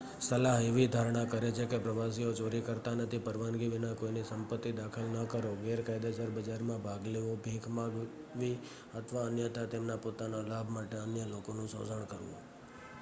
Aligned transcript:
સલાહ 0.19 0.59
એવી 0.61 0.87
ધારણા 0.87 1.25
કરે 1.25 1.49
છે 1.51 1.65
કે 1.65 1.77
પ્રવાસીઓ 1.79 2.31
ચોરી 2.33 2.61
કરતા 2.61 2.95
નથી, 2.95 3.25
પરવાનગી 3.27 3.69
વિના 3.69 3.95
કોઈની 3.95 4.23
સંપત્તિ 4.23 4.71
દાખલ 4.71 5.05
ન 5.05 5.17
કરો 5.27 5.51
ગેરકાયદેસર 5.63 6.29
બજારમાં 6.31 6.83
ભાગ 6.83 7.03
લેવો 7.07 7.33
ભીખ 7.43 7.67
માંગવી 7.69 8.55
અથવા 8.93 9.25
અન્યથા 9.25 9.67
તેમના 9.67 9.97
પોતાના 9.97 10.49
લાભ 10.49 10.69
માટે 10.69 10.97
અન્ય 10.97 11.25
લોકોનું 11.25 11.67
શોષણ 11.67 12.05
કરવું 12.05 12.39